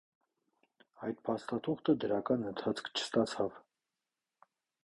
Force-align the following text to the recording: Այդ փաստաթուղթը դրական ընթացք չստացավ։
Այդ 1.07 1.19
փաստաթուղթը 1.29 1.95
դրական 2.05 2.49
ընթացք 2.53 2.91
չստացավ։ 2.95 3.63